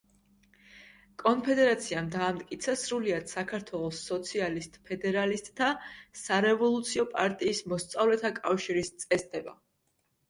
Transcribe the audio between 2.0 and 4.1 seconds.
დაამტკიცა სრულიად საქართველოს